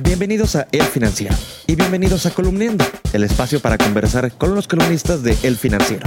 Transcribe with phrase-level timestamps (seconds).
[0.00, 1.36] Bienvenidos a El Financiero
[1.68, 6.04] y bienvenidos a Columniendo, el espacio para conversar con los columnistas de El Financiero.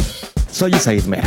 [0.51, 1.23] Soy Isaid Mea.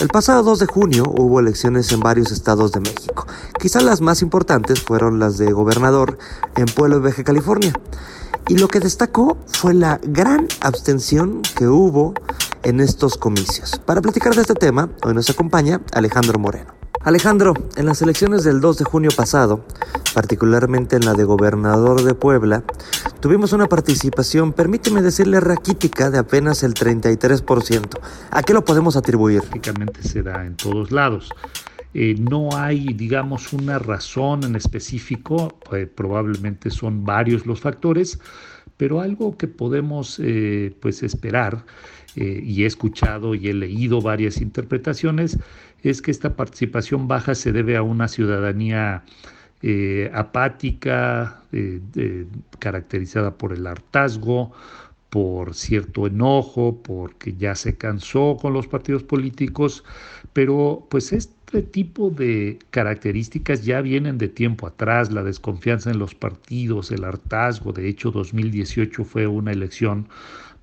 [0.00, 3.26] El pasado 2 de junio hubo elecciones en varios estados de México.
[3.60, 6.16] Quizás las más importantes fueron las de gobernador
[6.56, 7.74] en Pueblo Vieja, California.
[8.48, 12.14] Y lo que destacó fue la gran abstención que hubo
[12.62, 13.78] en estos comicios.
[13.84, 16.81] Para platicar de este tema, hoy nos acompaña Alejandro Moreno.
[17.04, 19.64] Alejandro, en las elecciones del 2 de junio pasado,
[20.14, 22.62] particularmente en la de gobernador de Puebla,
[23.18, 27.98] tuvimos una participación, permíteme decirle, raquítica de apenas el 33%.
[28.30, 29.40] ¿A qué lo podemos atribuir?
[29.40, 31.30] Prácticamente se da en todos lados.
[31.92, 38.20] Eh, no hay, digamos, una razón en específico, eh, probablemente son varios los factores,
[38.82, 41.64] pero algo que podemos eh, pues esperar,
[42.16, 45.38] y he escuchado y he leído varias interpretaciones,
[45.84, 49.04] es que esta participación baja se debe a una ciudadanía
[50.12, 51.44] apática,
[52.58, 54.50] caracterizada por el hartazgo,
[55.10, 59.84] por cierto enojo, porque ya se cansó con los partidos políticos,
[60.32, 61.12] pero pues
[61.52, 67.04] este tipo de características ya vienen de tiempo atrás, la desconfianza en los partidos, el
[67.04, 70.08] hartazgo, de hecho 2018 fue una elección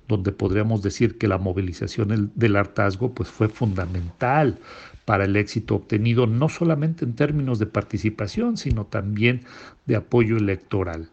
[0.08, 4.58] donde podríamos decir que la movilización del hartazgo pues fue fundamental
[5.04, 9.42] para el éxito obtenido no solamente en términos de participación, sino también
[9.86, 11.08] de apoyo electoral.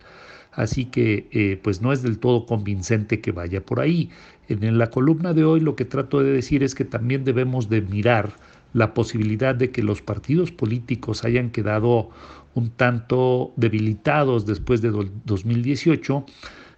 [0.54, 4.10] Así que eh, pues no es del todo convincente que vaya por ahí.
[4.50, 7.82] En la columna de hoy lo que trato de decir es que también debemos de
[7.84, 8.34] mirar
[8.74, 12.10] la posibilidad de que los partidos políticos hayan quedado
[12.54, 14.92] un tanto debilitados después de
[15.26, 16.26] 2018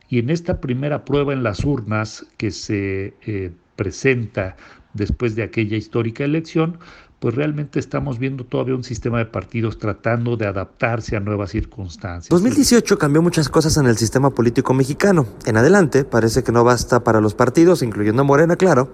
[0.09, 4.57] y en esta primera prueba en las urnas que se eh, presenta
[4.93, 6.79] después de aquella histórica elección,
[7.19, 12.29] pues realmente estamos viendo todavía un sistema de partidos tratando de adaptarse a nuevas circunstancias.
[12.29, 15.25] 2018 cambió muchas cosas en el sistema político mexicano.
[15.45, 18.93] En adelante, parece que no basta para los partidos, incluyendo a Morena, claro,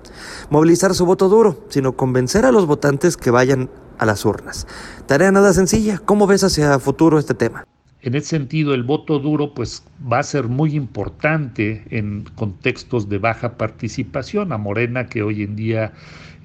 [0.50, 4.68] movilizar su voto duro, sino convencer a los votantes que vayan a las urnas.
[5.06, 6.00] Tarea nada sencilla.
[6.00, 7.66] ¿Cómo ves hacia futuro este tema?
[8.06, 13.18] En ese sentido, el voto duro pues, va a ser muy importante en contextos de
[13.18, 14.52] baja participación.
[14.52, 15.92] A Morena, que hoy en día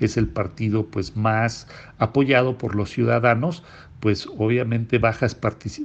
[0.00, 1.68] es el partido pues, más
[1.98, 3.62] apoyado por los ciudadanos,
[4.00, 5.36] pues obviamente bajas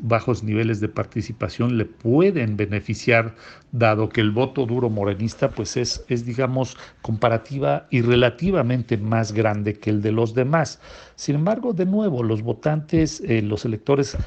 [0.02, 3.36] bajos niveles de participación le pueden beneficiar,
[3.74, 9.74] dado que el voto duro morenista pues es, es, digamos, comparativa y relativamente más grande
[9.74, 10.80] que el de los demás.
[11.16, 14.18] Sin embargo, de nuevo, los votantes, eh, los electores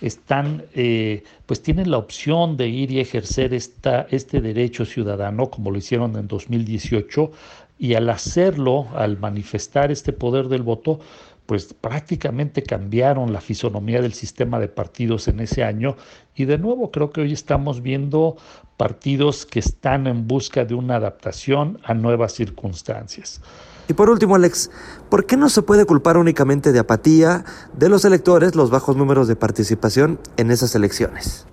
[0.00, 5.70] están, eh, pues tienen la opción de ir y ejercer esta, este derecho ciudadano, como
[5.70, 7.32] lo hicieron en 2018,
[7.78, 11.00] y al hacerlo, al manifestar este poder del voto,
[11.48, 15.96] pues prácticamente cambiaron la fisonomía del sistema de partidos en ese año
[16.34, 18.36] y de nuevo creo que hoy estamos viendo
[18.76, 23.40] partidos que están en busca de una adaptación a nuevas circunstancias.
[23.88, 24.70] Y por último, Alex,
[25.08, 29.26] ¿por qué no se puede culpar únicamente de apatía de los electores los bajos números
[29.26, 31.47] de participación en esas elecciones?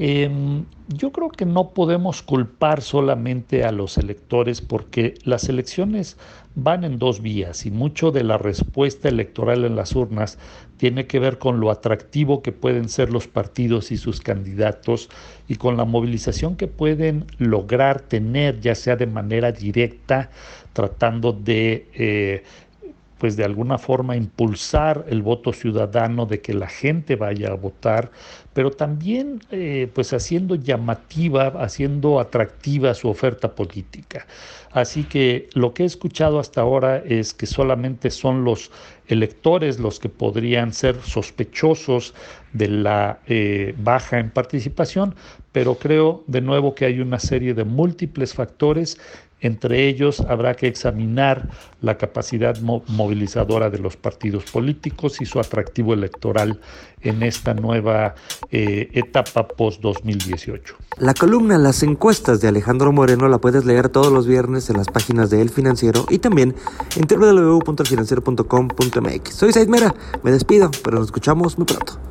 [0.00, 6.16] Em, yo creo que no podemos culpar solamente a los electores porque las elecciones
[6.54, 10.38] van en dos vías y mucho de la respuesta electoral en las urnas
[10.76, 15.08] tiene que ver con lo atractivo que pueden ser los partidos y sus candidatos
[15.48, 20.30] y con la movilización que pueden lograr tener, ya sea de manera directa,
[20.74, 22.44] tratando de eh,
[23.18, 28.10] pues de alguna forma impulsar el voto ciudadano, de que la gente vaya a votar,
[28.52, 34.26] pero también eh, pues haciendo llamativa, haciendo atractiva su oferta política.
[34.72, 38.70] Así que lo que he escuchado hasta ahora es que solamente son los
[39.06, 42.14] electores los que podrían ser sospechosos
[42.52, 45.14] de la eh, baja en participación,
[45.52, 48.98] pero creo de nuevo que hay una serie de múltiples factores
[49.40, 51.48] entre ellos habrá que examinar
[51.80, 56.60] la capacidad movilizadora de los partidos políticos y su atractivo electoral
[57.02, 58.16] en esta nueva
[58.50, 60.74] eh, etapa post-2018.
[60.98, 64.88] La columna Las encuestas de Alejandro Moreno la puedes leer todos los viernes en las
[64.88, 66.56] páginas de El Financiero y también
[66.96, 69.34] en www.elfinanciero.com.mx.
[69.34, 72.07] Soy Said Mera, me despido, pero nos escuchamos muy pronto.